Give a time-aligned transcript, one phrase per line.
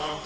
[0.00, 0.20] I'm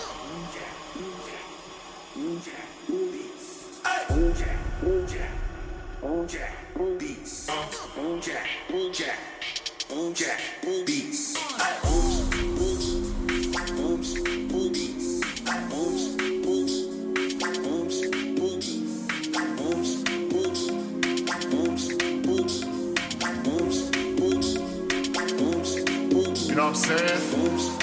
[26.74, 27.81] saying?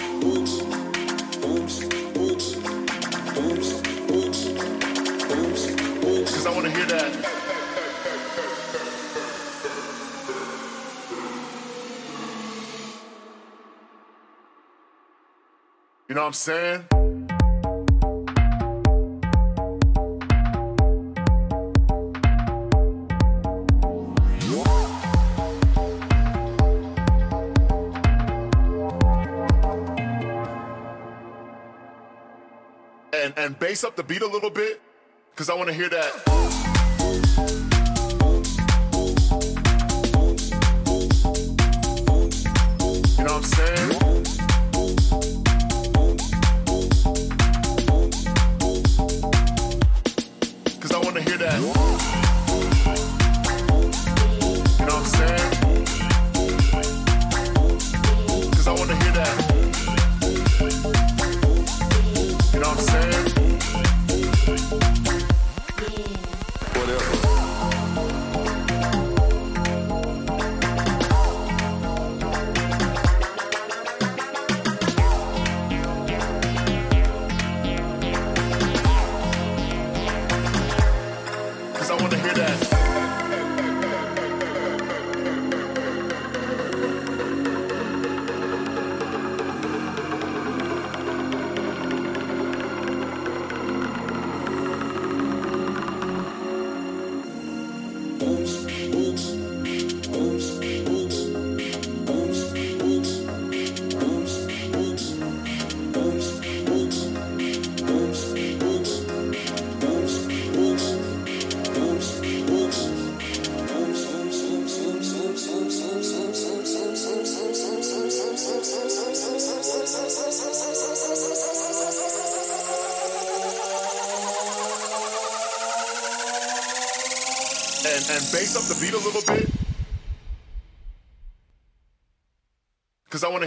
[33.12, 34.81] And, and bass up the beat a little bit,
[35.31, 36.59] because I want to hear that.
[43.60, 43.99] Yeah.
[81.97, 82.78] Bass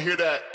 [0.02, 0.51] hear that.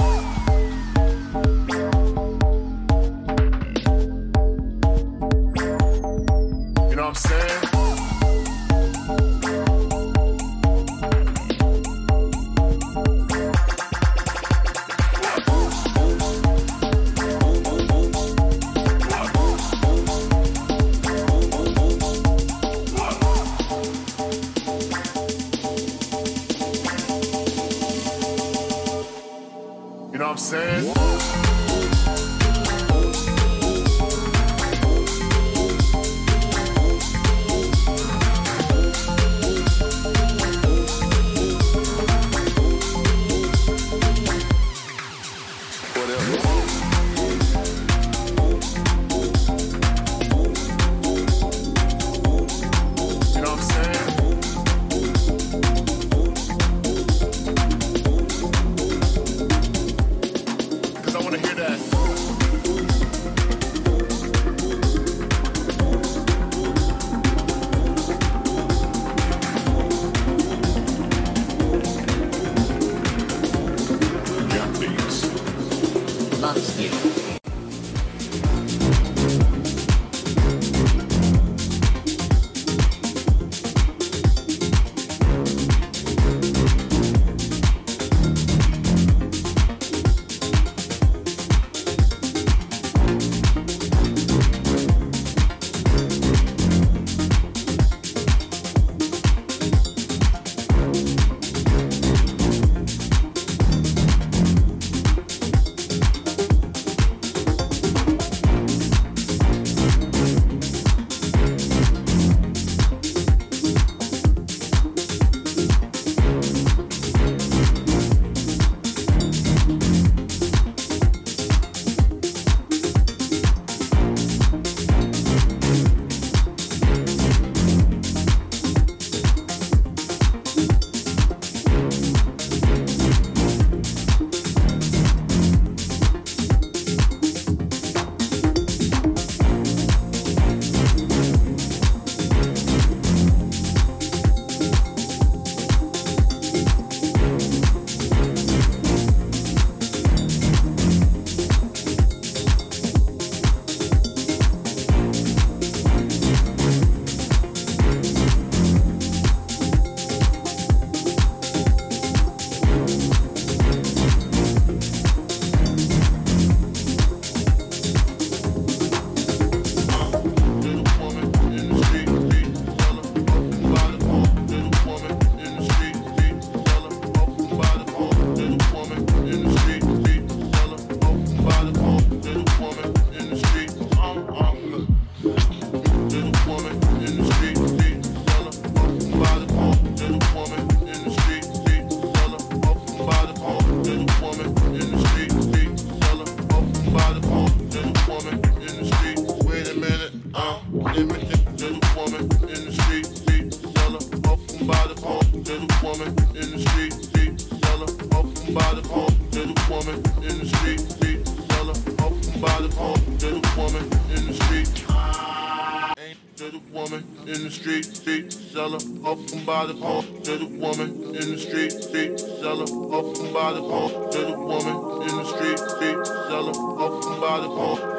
[223.61, 227.96] the pump to the woman in the street, street seller, open up by the pump.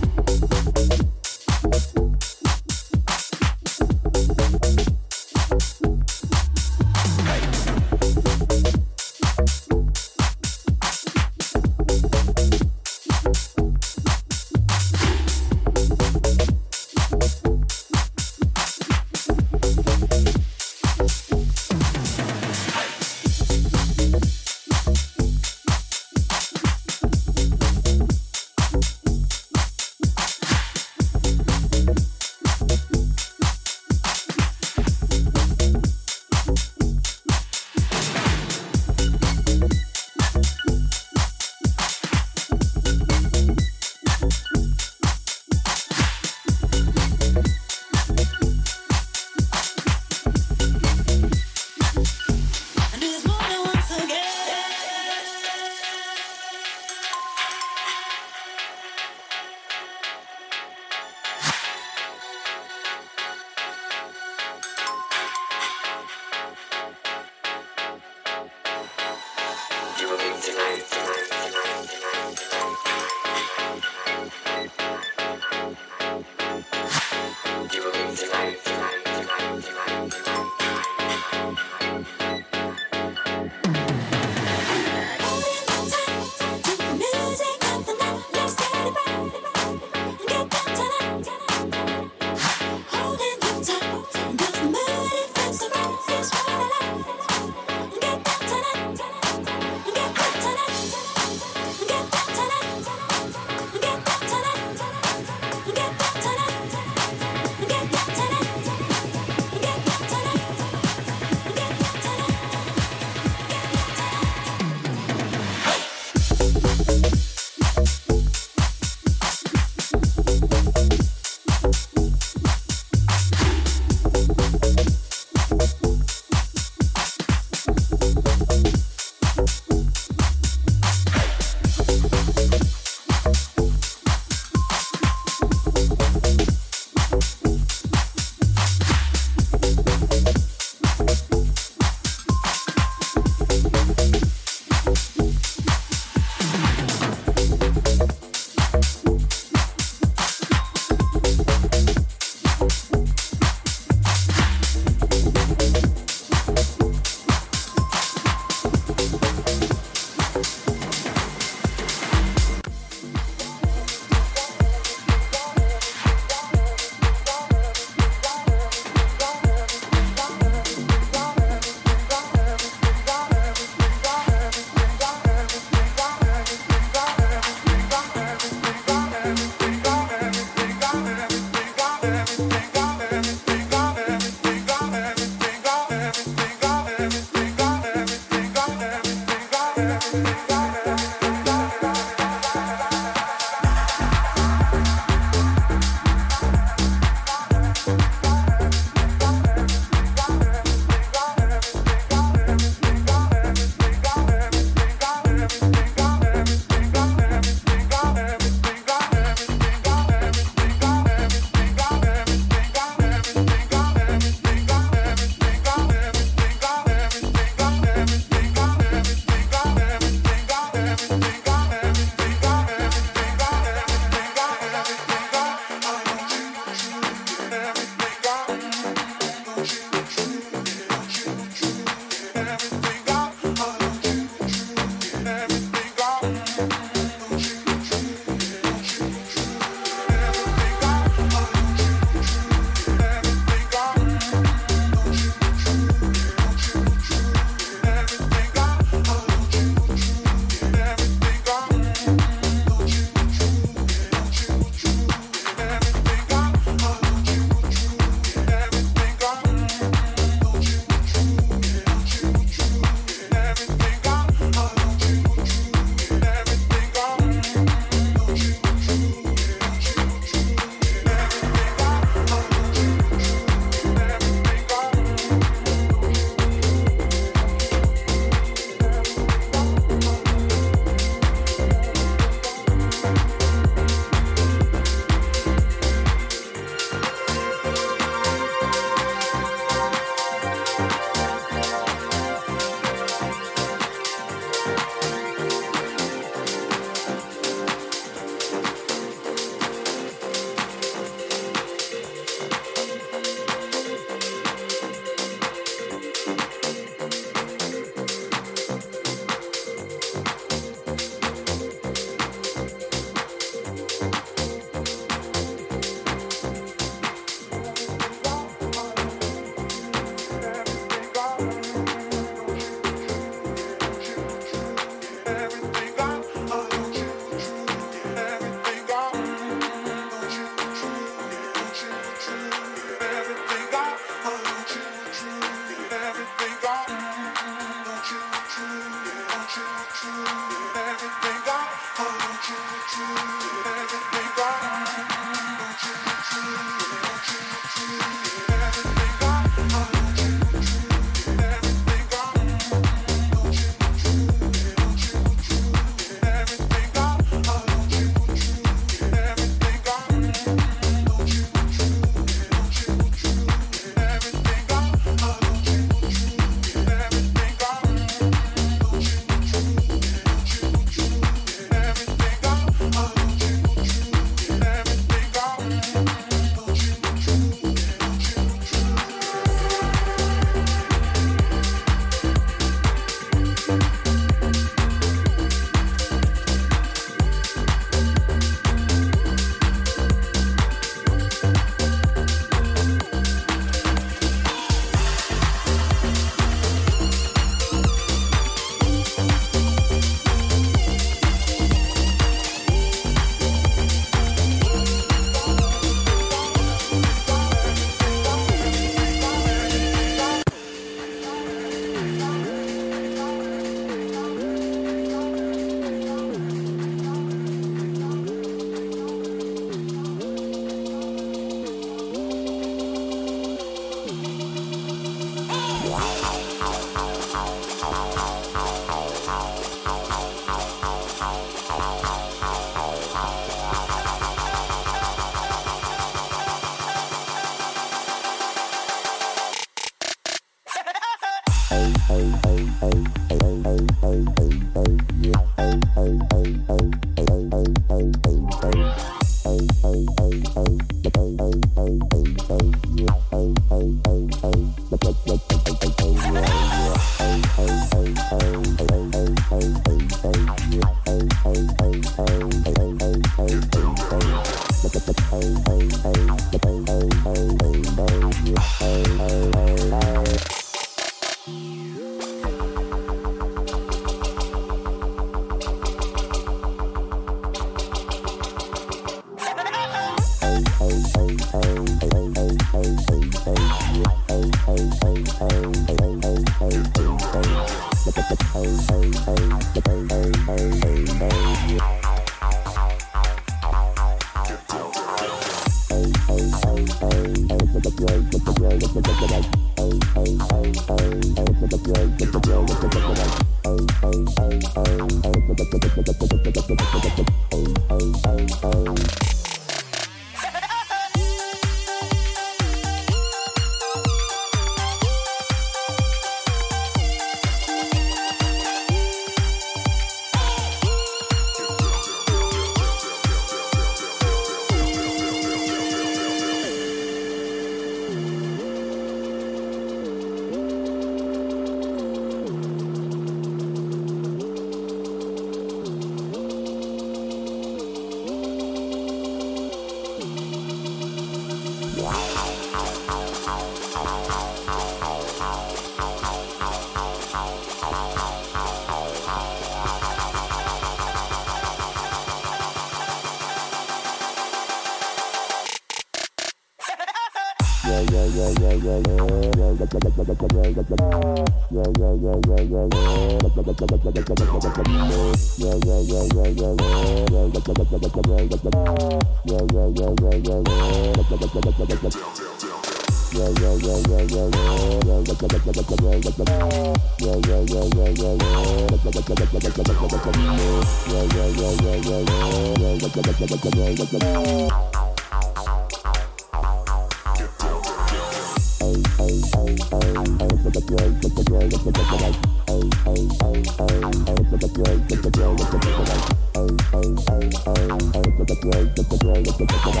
[599.69, 600.00] Ah.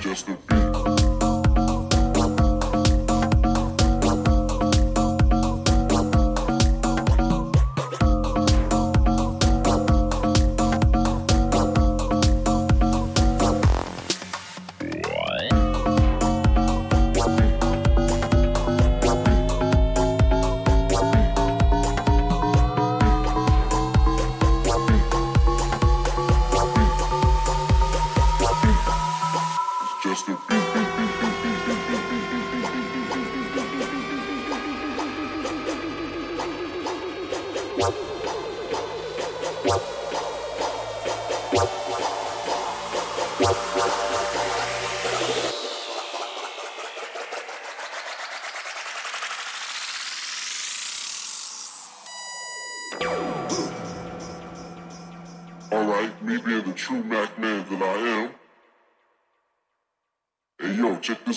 [0.00, 0.77] Just a beat.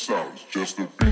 [0.09, 1.10] It's just a beat.